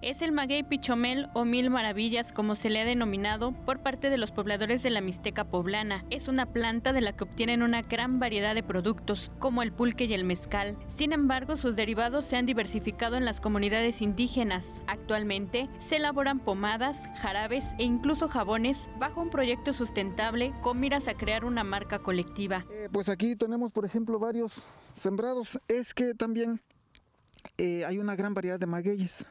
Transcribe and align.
Es 0.00 0.22
el 0.22 0.30
maguey 0.30 0.62
pichomel 0.62 1.28
o 1.34 1.44
mil 1.44 1.70
maravillas 1.70 2.32
como 2.32 2.54
se 2.54 2.70
le 2.70 2.80
ha 2.80 2.84
denominado 2.84 3.50
por 3.66 3.80
parte 3.80 4.10
de 4.10 4.16
los 4.16 4.30
pobladores 4.30 4.80
de 4.84 4.90
la 4.90 5.00
Mixteca 5.00 5.50
poblana. 5.50 6.04
Es 6.08 6.28
una 6.28 6.46
planta 6.46 6.92
de 6.92 7.00
la 7.00 7.16
que 7.16 7.24
obtienen 7.24 7.64
una 7.64 7.82
gran 7.82 8.20
variedad 8.20 8.54
de 8.54 8.62
productos 8.62 9.32
como 9.40 9.60
el 9.60 9.72
pulque 9.72 10.04
y 10.04 10.14
el 10.14 10.22
mezcal. 10.22 10.78
Sin 10.86 11.12
embargo, 11.12 11.56
sus 11.56 11.74
derivados 11.74 12.26
se 12.26 12.36
han 12.36 12.46
diversificado 12.46 13.16
en 13.16 13.24
las 13.24 13.40
comunidades 13.40 14.00
indígenas. 14.00 14.84
Actualmente 14.86 15.68
se 15.80 15.96
elaboran 15.96 16.38
pomadas, 16.38 17.08
jarabes 17.16 17.64
e 17.80 17.82
incluso 17.82 18.28
jabones 18.28 18.78
bajo 19.00 19.20
un 19.20 19.30
proyecto 19.30 19.72
sustentable 19.72 20.54
con 20.62 20.78
miras 20.78 21.08
a 21.08 21.14
crear 21.14 21.44
una 21.44 21.64
marca 21.64 21.98
colectiva. 21.98 22.64
Eh, 22.70 22.88
pues 22.92 23.08
aquí 23.08 23.34
tenemos 23.34 23.72
por 23.72 23.84
ejemplo 23.84 24.20
varios 24.20 24.62
sembrados. 24.92 25.58
Es 25.66 25.92
que 25.92 26.14
también 26.14 26.60
eh, 27.56 27.84
hay 27.84 27.98
una 27.98 28.14
gran 28.14 28.32
variedad 28.32 28.60
de 28.60 28.66
magueyes. 28.66 29.26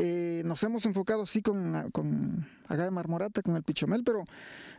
Eh, 0.00 0.42
nos 0.44 0.62
hemos 0.62 0.86
enfocado 0.86 1.26
sí 1.26 1.42
con, 1.42 1.90
con 1.90 2.46
agave 2.68 2.92
marmorata, 2.92 3.42
con 3.42 3.56
el 3.56 3.64
pichomel, 3.64 4.04
pero, 4.04 4.22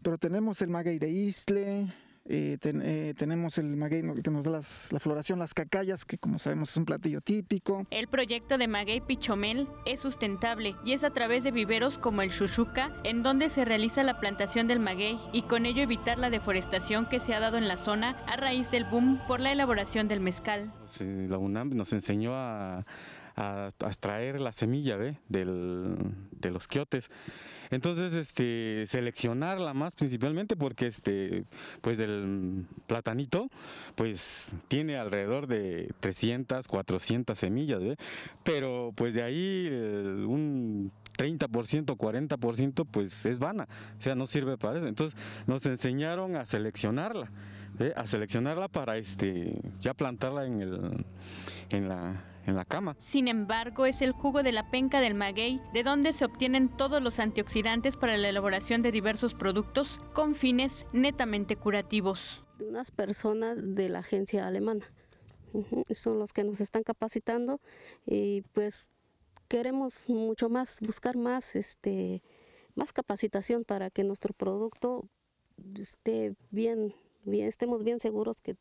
pero 0.00 0.16
tenemos 0.16 0.62
el 0.62 0.68
maguey 0.68 1.00
de 1.00 1.10
Istle, 1.10 1.88
eh, 2.30 2.56
eh, 2.62 3.14
tenemos 3.16 3.58
el 3.58 3.76
maguey 3.76 4.02
que 4.22 4.30
nos 4.30 4.44
da 4.44 4.60
la 4.92 5.00
floración, 5.00 5.40
las 5.40 5.54
cacayas, 5.54 6.04
que 6.04 6.18
como 6.18 6.38
sabemos 6.38 6.70
es 6.70 6.76
un 6.76 6.84
platillo 6.84 7.20
típico. 7.20 7.84
El 7.90 8.06
proyecto 8.06 8.58
de 8.58 8.68
maguey 8.68 9.00
pichomel 9.00 9.66
es 9.86 9.98
sustentable 9.98 10.76
y 10.84 10.92
es 10.92 11.02
a 11.02 11.10
través 11.10 11.42
de 11.42 11.50
viveros 11.50 11.98
como 11.98 12.22
el 12.22 12.28
Shushuka, 12.28 12.92
en 13.02 13.24
donde 13.24 13.48
se 13.48 13.64
realiza 13.64 14.04
la 14.04 14.20
plantación 14.20 14.68
del 14.68 14.78
maguey 14.78 15.18
y 15.32 15.42
con 15.42 15.66
ello 15.66 15.82
evitar 15.82 16.18
la 16.18 16.30
deforestación 16.30 17.08
que 17.08 17.18
se 17.18 17.34
ha 17.34 17.40
dado 17.40 17.58
en 17.58 17.66
la 17.66 17.76
zona 17.76 18.10
a 18.28 18.36
raíz 18.36 18.70
del 18.70 18.84
boom 18.84 19.20
por 19.26 19.40
la 19.40 19.50
elaboración 19.50 20.06
del 20.06 20.20
mezcal. 20.20 20.72
La 21.00 21.38
UNAM 21.38 21.70
nos 21.70 21.92
enseñó 21.92 22.34
a 22.36 22.84
a, 23.38 23.70
extraer 23.86 24.40
la 24.40 24.52
semilla 24.52 24.98
de 24.98 26.50
los 26.50 26.66
quiotes. 26.66 27.10
Entonces, 27.70 28.14
este, 28.14 28.86
seleccionarla 28.86 29.74
más 29.74 29.94
principalmente 29.94 30.56
porque 30.56 30.86
este, 30.86 31.44
pues 31.80 31.98
del 31.98 32.66
platanito, 32.86 33.50
pues 33.94 34.52
tiene 34.68 34.96
alrededor 34.96 35.46
de 35.46 35.92
300, 36.00 36.66
400 36.66 37.38
semillas, 37.38 37.82
pero 38.42 38.92
pues 38.96 39.14
de 39.14 39.22
ahí 39.22 39.68
un 40.26 40.92
30%, 41.18 41.96
40% 41.96 42.86
pues 42.90 43.26
es 43.26 43.38
vana, 43.38 43.68
o 43.98 44.02
sea, 44.02 44.14
no 44.14 44.26
sirve 44.26 44.56
para 44.56 44.78
eso. 44.78 44.88
Entonces 44.88 45.18
nos 45.46 45.66
enseñaron 45.66 46.36
a 46.36 46.46
seleccionarla, 46.46 47.30
a 47.96 48.06
seleccionarla 48.06 48.68
para 48.68 48.96
este 48.96 49.60
ya 49.78 49.92
plantarla 49.92 50.46
en 50.46 50.62
el 50.62 51.06
en 51.70 51.88
la 51.88 52.24
en 52.48 52.56
la 52.56 52.64
cama. 52.64 52.96
Sin 52.98 53.28
embargo, 53.28 53.86
es 53.86 54.02
el 54.02 54.12
jugo 54.12 54.42
de 54.42 54.52
la 54.52 54.70
penca 54.70 55.00
del 55.00 55.14
maguey 55.14 55.60
de 55.72 55.82
donde 55.82 56.12
se 56.12 56.24
obtienen 56.24 56.68
todos 56.68 57.02
los 57.02 57.20
antioxidantes 57.20 57.96
para 57.96 58.16
la 58.16 58.28
elaboración 58.28 58.82
de 58.82 58.90
diversos 58.92 59.34
productos 59.34 60.00
con 60.12 60.34
fines 60.34 60.86
netamente 60.92 61.56
curativos. 61.56 62.44
De 62.58 62.68
unas 62.68 62.90
personas 62.90 63.58
de 63.74 63.88
la 63.88 64.00
agencia 64.00 64.46
alemana. 64.46 64.86
Son 65.90 66.18
los 66.18 66.32
que 66.32 66.44
nos 66.44 66.60
están 66.60 66.82
capacitando 66.82 67.60
y 68.04 68.42
pues 68.52 68.90
queremos 69.48 70.08
mucho 70.08 70.48
más, 70.48 70.80
buscar 70.80 71.16
más, 71.16 71.56
este, 71.56 72.22
más 72.74 72.92
capacitación 72.92 73.64
para 73.64 73.90
que 73.90 74.04
nuestro 74.04 74.34
producto 74.34 75.08
esté 75.78 76.34
bien, 76.50 76.94
bien, 77.24 77.48
estemos 77.48 77.82
bien 77.82 77.98
seguros 77.98 78.36
que 78.42 78.56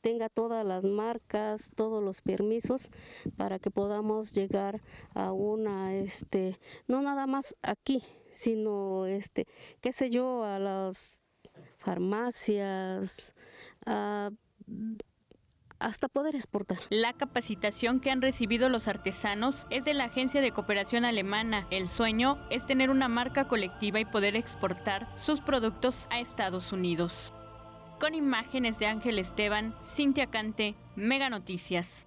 tenga 0.00 0.28
todas 0.28 0.64
las 0.64 0.84
marcas, 0.84 1.70
todos 1.74 2.02
los 2.02 2.22
permisos 2.22 2.90
para 3.36 3.58
que 3.58 3.70
podamos 3.70 4.32
llegar 4.32 4.82
a 5.14 5.32
una, 5.32 5.94
este, 5.94 6.58
no 6.86 7.02
nada 7.02 7.26
más 7.26 7.56
aquí, 7.62 8.02
sino, 8.32 9.06
este, 9.06 9.46
qué 9.80 9.92
sé 9.92 10.10
yo, 10.10 10.44
a 10.44 10.58
las 10.58 11.18
farmacias, 11.78 13.34
hasta 15.78 16.08
poder 16.08 16.34
exportar. 16.34 16.78
La 16.90 17.12
capacitación 17.12 18.00
que 18.00 18.10
han 18.10 18.22
recibido 18.22 18.68
los 18.68 18.88
artesanos 18.88 19.66
es 19.70 19.84
de 19.84 19.94
la 19.94 20.04
Agencia 20.04 20.40
de 20.40 20.52
Cooperación 20.52 21.04
Alemana. 21.04 21.66
El 21.70 21.88
sueño 21.88 22.38
es 22.50 22.66
tener 22.66 22.90
una 22.90 23.08
marca 23.08 23.46
colectiva 23.48 24.00
y 24.00 24.04
poder 24.04 24.36
exportar 24.36 25.12
sus 25.18 25.40
productos 25.40 26.06
a 26.10 26.20
Estados 26.20 26.72
Unidos 26.72 27.32
con 27.98 28.14
imágenes 28.14 28.78
de 28.78 28.86
Ángel 28.86 29.18
Esteban, 29.18 29.74
Cintia 29.82 30.26
Cante, 30.26 30.74
Mega 30.96 31.30
Noticias. 31.30 32.06